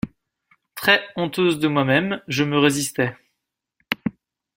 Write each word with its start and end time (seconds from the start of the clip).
Très 0.73 1.03
honteuse 1.15 1.59
de 1.59 1.67
moi-même, 1.67 2.23
je 2.27 2.43
me 2.43 2.57
résistais. 2.57 3.13